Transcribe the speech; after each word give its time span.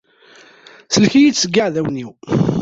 Sellek-iyi-d 0.93 1.37
seg 1.37 1.53
yiɛdawen-iw. 1.55 2.11